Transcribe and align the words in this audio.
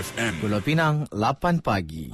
FM. 0.00 0.40
Pulau 0.40 0.64
Pinang, 0.64 1.04
8 1.12 1.60
pagi. 1.60 2.08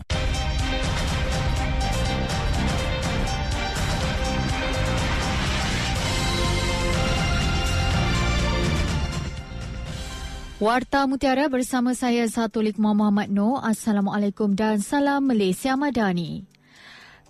Warta 10.57 11.05
Mutiara 11.07 11.47
bersama 11.53 11.95
saya 11.95 12.27
Satulik 12.27 12.81
Muhammad 12.81 13.31
Noor. 13.31 13.63
Assalamualaikum 13.63 14.57
dan 14.59 14.83
salam 14.83 15.29
Malaysia 15.29 15.79
Madani. 15.79 16.56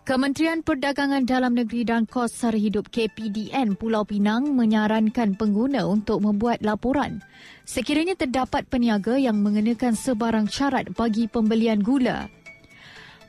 Kementerian 0.07 0.63
Perdagangan 0.63 1.27
Dalam 1.27 1.59
Negeri 1.59 1.83
dan 1.83 2.07
Kos 2.07 2.31
Sara 2.31 2.55
Hidup 2.55 2.95
KPDN 2.95 3.75
Pulau 3.75 4.07
Pinang 4.07 4.55
menyarankan 4.55 5.35
pengguna 5.35 5.83
untuk 5.83 6.23
membuat 6.23 6.63
laporan 6.63 7.27
sekiranya 7.67 8.15
terdapat 8.15 8.71
peniaga 8.71 9.19
yang 9.19 9.43
mengenakan 9.43 9.99
sebarang 9.99 10.47
syarat 10.47 10.95
bagi 10.95 11.27
pembelian 11.27 11.83
gula. 11.83 12.31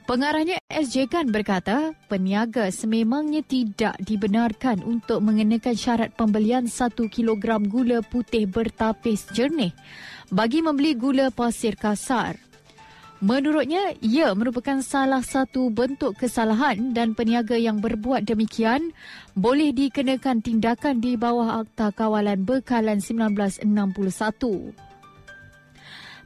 Pengarahnya 0.06 0.62
SJ 0.70 1.10
Kan 1.10 1.34
berkata, 1.34 1.98
peniaga 2.06 2.70
sememangnya 2.70 3.42
tidak 3.42 3.98
dibenarkan 3.98 4.86
untuk 4.86 5.26
mengenakan 5.26 5.74
syarat 5.74 6.14
pembelian 6.14 6.70
1 6.70 6.94
kilogram 7.10 7.66
gula 7.66 8.06
putih 8.06 8.46
bertapis 8.46 9.26
jernih 9.34 9.74
bagi 10.30 10.62
membeli 10.62 10.94
gula 10.94 11.34
pasir 11.34 11.74
kasar. 11.74 12.47
Menurutnya, 13.18 13.98
ia 13.98 14.30
merupakan 14.38 14.78
salah 14.86 15.26
satu 15.26 15.74
bentuk 15.74 16.14
kesalahan 16.22 16.94
dan 16.94 17.18
peniaga 17.18 17.58
yang 17.58 17.82
berbuat 17.82 18.30
demikian 18.30 18.94
boleh 19.34 19.74
dikenakan 19.74 20.46
tindakan 20.46 21.02
di 21.02 21.18
bawah 21.18 21.66
Akta 21.66 21.90
Kawalan 21.90 22.46
Bekalan 22.46 23.02
1961. 23.02 23.66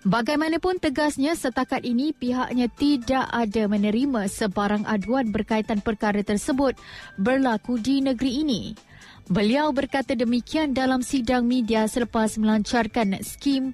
Bagaimanapun 0.02 0.82
tegasnya 0.84 1.38
setakat 1.38 1.88
ini 1.88 2.12
pihaknya 2.12 2.68
tidak 2.74 3.24
ada 3.30 3.70
menerima 3.72 4.28
sebarang 4.28 4.84
aduan 4.84 5.32
berkaitan 5.32 5.80
perkara 5.80 6.26
tersebut 6.28 6.76
berlaku 7.16 7.80
di 7.80 8.04
negeri 8.04 8.44
ini. 8.44 8.76
Beliau 9.32 9.72
berkata 9.72 10.12
demikian 10.12 10.76
dalam 10.76 11.06
sidang 11.06 11.48
media 11.48 11.88
selepas 11.88 12.36
melancarkan 12.36 13.22
skim 13.24 13.72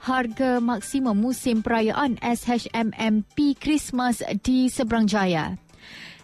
harga 0.00 0.64
maksimum 0.64 1.12
musim 1.12 1.60
perayaan 1.60 2.16
SHMMP 2.24 3.52
Christmas 3.60 4.24
di 4.40 4.72
Seberang 4.72 5.04
Jaya. 5.04 5.60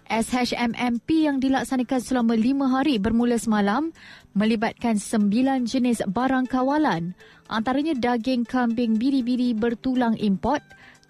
SHMMP 0.06 1.28
yang 1.28 1.42
dilaksanakan 1.42 2.00
selama 2.00 2.38
lima 2.38 2.70
hari 2.72 2.96
bermula 2.96 3.36
semalam 3.36 3.90
melibatkan 4.32 4.96
sembilan 4.96 5.66
jenis 5.66 6.06
barang 6.08 6.46
kawalan 6.46 7.12
antaranya 7.50 7.92
daging 7.92 8.46
kambing 8.46 8.96
biri-biri 8.96 9.52
bertulang 9.52 10.14
import, 10.22 10.62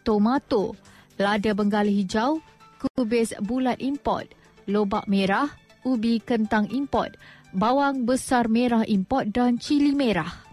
tomato, 0.03 0.75
lada 1.20 1.53
benggala 1.53 1.92
hijau, 1.92 2.41
kubis 2.81 3.37
bulat 3.44 3.78
import, 3.84 4.33
lobak 4.64 5.05
merah, 5.06 5.53
ubi 5.84 6.19
kentang 6.19 6.67
import, 6.72 7.14
bawang 7.53 8.09
besar 8.09 8.48
merah 8.48 8.83
import 8.89 9.28
dan 9.28 9.61
cili 9.61 9.92
merah. 9.92 10.45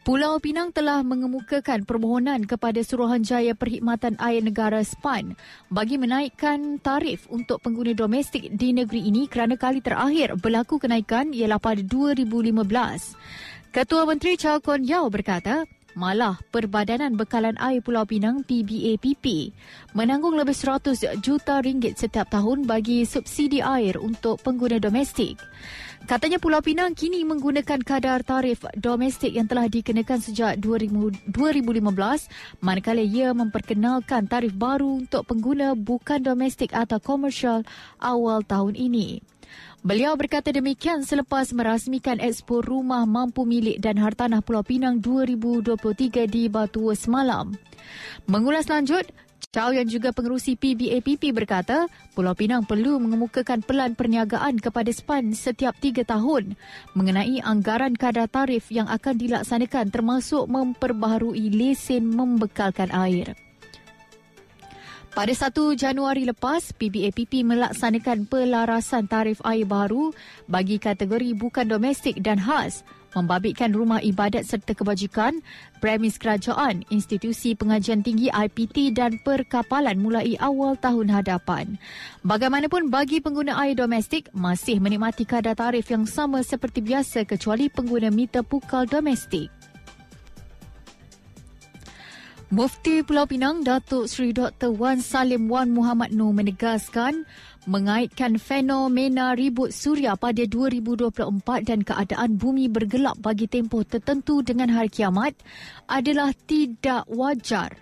Pulau 0.00 0.40
Pinang 0.40 0.72
telah 0.72 1.04
mengemukakan 1.04 1.84
permohonan 1.84 2.48
kepada 2.48 2.80
Suruhanjaya 2.80 3.52
Perkhidmatan 3.52 4.16
Air 4.16 4.40
Negara 4.40 4.80
SPAN 4.80 5.36
bagi 5.68 6.00
menaikkan 6.00 6.80
tarif 6.80 7.28
untuk 7.28 7.60
pengguna 7.60 7.92
domestik 7.92 8.48
di 8.48 8.72
negeri 8.72 9.12
ini 9.12 9.28
kerana 9.28 9.60
kali 9.60 9.84
terakhir 9.84 10.40
berlaku 10.40 10.80
kenaikan 10.80 11.36
ialah 11.36 11.60
pada 11.60 11.84
2015. 11.84 12.64
Ketua 13.76 14.02
Menteri 14.08 14.40
Chow 14.40 14.64
Kon 14.64 14.88
Yao 14.88 15.12
berkata, 15.12 15.68
malah 16.00 16.40
Perbadanan 16.48 17.12
Bekalan 17.12 17.60
Air 17.60 17.84
Pulau 17.84 18.08
Pinang 18.08 18.40
PBAPP 18.48 19.52
menanggung 19.92 20.32
lebih 20.32 20.56
100 20.56 21.20
juta 21.20 21.60
ringgit 21.60 22.00
setiap 22.00 22.32
tahun 22.32 22.64
bagi 22.64 23.04
subsidi 23.04 23.60
air 23.60 24.00
untuk 24.00 24.40
pengguna 24.40 24.80
domestik. 24.80 25.36
Katanya 26.08 26.40
Pulau 26.40 26.64
Pinang 26.64 26.96
kini 26.96 27.20
menggunakan 27.28 27.84
kadar 27.84 28.24
tarif 28.24 28.64
domestik 28.80 29.36
yang 29.36 29.44
telah 29.44 29.68
dikenakan 29.68 30.24
sejak 30.24 30.56
2015 30.64 31.28
manakala 32.64 33.04
ia 33.04 33.36
memperkenalkan 33.36 34.24
tarif 34.24 34.56
baru 34.56 35.04
untuk 35.04 35.28
pengguna 35.28 35.76
bukan 35.76 36.24
domestik 36.24 36.72
atau 36.72 36.96
komersial 36.96 37.60
awal 38.00 38.40
tahun 38.40 38.72
ini. 38.80 39.20
Beliau 39.80 40.12
berkata 40.12 40.52
demikian 40.52 41.08
selepas 41.08 41.56
merasmikan 41.56 42.20
Expo 42.20 42.60
Rumah 42.60 43.08
Mampu 43.08 43.48
Milik 43.48 43.80
dan 43.80 43.96
Hartanah 43.96 44.44
Pulau 44.44 44.60
Pinang 44.60 45.00
2023 45.00 46.28
di 46.28 46.52
Batu 46.52 46.92
semalam. 46.92 47.56
Mengulas 48.28 48.68
lanjut, 48.68 49.08
Chow 49.56 49.72
yang 49.72 49.88
juga 49.88 50.12
pengerusi 50.12 50.52
PBAPP 50.60 51.32
berkata, 51.32 51.88
Pulau 52.12 52.36
Pinang 52.36 52.68
perlu 52.68 53.00
mengemukakan 53.00 53.64
pelan 53.64 53.96
perniagaan 53.96 54.60
kepada 54.60 54.92
SPAN 54.92 55.32
setiap 55.32 55.72
tiga 55.80 56.04
tahun 56.04 56.60
mengenai 56.92 57.40
anggaran 57.40 57.96
kadar 57.96 58.28
tarif 58.28 58.68
yang 58.68 58.84
akan 58.84 59.16
dilaksanakan 59.16 59.88
termasuk 59.88 60.44
memperbaharui 60.44 61.48
lesen 61.56 62.04
membekalkan 62.04 62.92
air. 62.92 63.32
Pada 65.10 65.34
1 65.34 65.74
Januari 65.74 66.22
lepas, 66.22 66.70
PBAPP 66.70 67.42
melaksanakan 67.42 68.30
pelarasan 68.30 69.10
tarif 69.10 69.42
air 69.42 69.66
baru 69.66 70.14
bagi 70.46 70.78
kategori 70.78 71.34
bukan 71.34 71.66
domestik 71.66 72.22
dan 72.22 72.38
khas 72.38 72.86
membabitkan 73.10 73.74
rumah 73.74 73.98
ibadat 73.98 74.46
serta 74.46 74.70
kebajikan, 74.70 75.42
premis 75.82 76.14
kerajaan, 76.14 76.86
institusi 76.94 77.58
pengajian 77.58 78.06
tinggi 78.06 78.30
IPT 78.30 78.94
dan 78.94 79.18
perkapalan 79.18 79.98
mulai 79.98 80.38
awal 80.38 80.78
tahun 80.78 81.10
hadapan. 81.10 81.74
Bagaimanapun 82.22 82.86
bagi 82.86 83.18
pengguna 83.18 83.58
air 83.58 83.74
domestik 83.74 84.30
masih 84.30 84.78
menikmati 84.78 85.26
kadar 85.26 85.58
tarif 85.58 85.90
yang 85.90 86.06
sama 86.06 86.38
seperti 86.46 86.86
biasa 86.86 87.26
kecuali 87.26 87.66
pengguna 87.66 88.14
meter 88.14 88.46
pukal 88.46 88.86
domestik. 88.86 89.50
Mufti 92.50 93.06
Pulau 93.06 93.30
Pinang 93.30 93.62
Datuk 93.62 94.10
Seri 94.10 94.34
Dr. 94.34 94.74
Wan 94.74 94.98
Salim 94.98 95.46
Wan 95.46 95.70
Muhammad 95.70 96.10
Noor 96.10 96.34
menegaskan 96.34 97.22
mengaitkan 97.70 98.42
fenomena 98.42 99.38
ribut 99.38 99.70
suria 99.70 100.18
pada 100.18 100.42
2024 100.42 101.30
dan 101.62 101.86
keadaan 101.86 102.34
bumi 102.34 102.66
bergelap 102.66 103.14
bagi 103.22 103.46
tempoh 103.46 103.86
tertentu 103.86 104.42
dengan 104.42 104.66
hari 104.66 104.90
kiamat 104.90 105.38
adalah 105.86 106.34
tidak 106.50 107.06
wajar. 107.06 107.78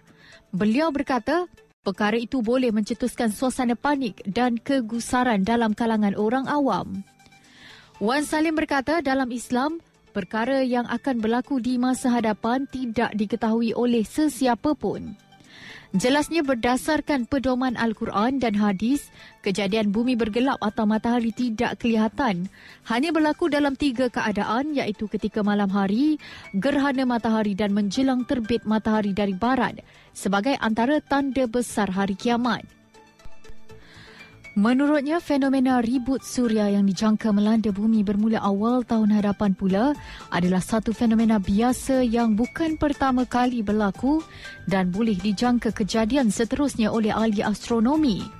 Beliau 0.53 0.93
berkata, 0.93 1.49
perkara 1.81 2.21
itu 2.21 2.45
boleh 2.45 2.69
mencetuskan 2.69 3.33
suasana 3.33 3.73
panik 3.73 4.21
dan 4.29 4.61
kegusaran 4.61 5.49
dalam 5.49 5.73
kalangan 5.73 6.13
orang 6.13 6.45
awam. 6.45 7.09
Wan 8.05 8.29
Salim 8.29 8.53
berkata 8.53 9.01
dalam 9.01 9.33
Islam, 9.33 9.81
perkara 10.19 10.67
yang 10.67 10.83
akan 10.91 11.23
berlaku 11.23 11.63
di 11.63 11.79
masa 11.79 12.11
hadapan 12.11 12.67
tidak 12.67 13.15
diketahui 13.15 13.71
oleh 13.71 14.03
sesiapa 14.03 14.75
pun. 14.75 15.15
Jelasnya 15.97 16.45
berdasarkan 16.45 17.25
pedoman 17.25 17.73
Al-Quran 17.73 18.37
dan 18.43 18.53
hadis, 18.61 19.09
kejadian 19.41 19.89
bumi 19.89 20.21
bergelap 20.21 20.61
atau 20.61 20.85
matahari 20.85 21.33
tidak 21.33 21.81
kelihatan. 21.81 22.53
Hanya 22.85 23.09
berlaku 23.09 23.49
dalam 23.49 23.73
tiga 23.73 24.13
keadaan 24.13 24.77
iaitu 24.77 25.09
ketika 25.09 25.41
malam 25.41 25.73
hari, 25.73 26.21
gerhana 26.53 27.09
matahari 27.09 27.57
dan 27.57 27.73
menjelang 27.73 28.29
terbit 28.29 28.69
matahari 28.69 29.17
dari 29.17 29.33
barat 29.33 29.81
sebagai 30.13 30.61
antara 30.61 31.01
tanda 31.01 31.49
besar 31.49 31.89
hari 31.89 32.21
kiamat. 32.21 32.78
Menurutnya, 34.59 35.23
fenomena 35.23 35.79
ribut 35.79 36.19
suria 36.27 36.67
yang 36.67 36.83
dijangka 36.83 37.31
melanda 37.31 37.71
bumi 37.71 38.03
bermula 38.03 38.43
awal 38.43 38.83
tahun 38.83 39.15
hadapan 39.15 39.55
pula 39.55 39.95
adalah 40.35 40.59
satu 40.59 40.91
fenomena 40.91 41.39
biasa 41.39 42.03
yang 42.03 42.35
bukan 42.35 42.75
pertama 42.75 43.23
kali 43.23 43.63
berlaku 43.63 44.19
dan 44.67 44.91
boleh 44.91 45.15
dijangka 45.15 45.71
kejadian 45.71 46.35
seterusnya 46.35 46.91
oleh 46.91 47.15
ahli 47.15 47.39
astronomi. 47.39 48.38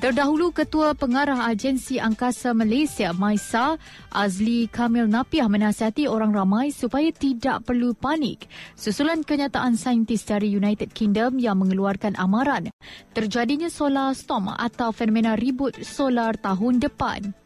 Terdahulu 0.00 0.48
Ketua 0.56 0.96
Pengarah 0.96 1.44
Agensi 1.44 2.00
Angkasa 2.00 2.56
Malaysia 2.56 3.12
MAISA 3.12 3.76
Azli 4.08 4.64
Kamil 4.64 5.04
Napiah 5.04 5.44
menasihati 5.44 6.08
orang 6.08 6.32
ramai 6.32 6.72
supaya 6.72 7.12
tidak 7.12 7.68
perlu 7.68 7.92
panik 7.92 8.48
susulan 8.72 9.20
kenyataan 9.20 9.76
saintis 9.76 10.24
dari 10.24 10.56
United 10.56 10.96
Kingdom 10.96 11.36
yang 11.36 11.60
mengeluarkan 11.60 12.16
amaran 12.16 12.72
terjadinya 13.12 13.68
solar 13.68 14.16
storm 14.16 14.48
atau 14.56 14.88
fenomena 14.88 15.36
ribut 15.36 15.76
solar 15.84 16.32
tahun 16.40 16.80
depan. 16.80 17.36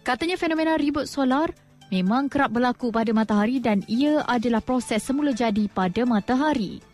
Katanya 0.00 0.40
fenomena 0.40 0.80
ribut 0.80 1.04
solar 1.04 1.52
memang 1.92 2.32
kerap 2.32 2.56
berlaku 2.56 2.88
pada 2.88 3.12
matahari 3.12 3.60
dan 3.60 3.84
ia 3.84 4.24
adalah 4.24 4.64
proses 4.64 5.04
semula 5.04 5.36
jadi 5.36 5.68
pada 5.68 6.08
matahari. 6.08 6.87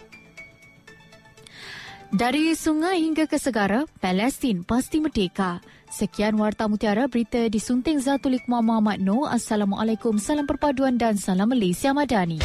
Dari 2.14 2.54
sungai 2.54 3.02
hingga 3.02 3.26
ke 3.26 3.42
segara, 3.42 3.90
Palestin 3.98 4.62
pasti 4.62 5.02
merdeka. 5.02 5.58
Sekian 5.90 6.38
Warta 6.38 6.70
Mutiara, 6.70 7.10
berita 7.10 7.50
disunting 7.50 7.98
Zatulik 7.98 8.46
Muhammad 8.46 9.02
Noor. 9.02 9.34
Assalamualaikum, 9.34 10.14
salam 10.22 10.46
perpaduan 10.46 10.94
dan 10.94 11.18
salam 11.18 11.50
Malaysia 11.50 11.90
Madani. 11.90 12.38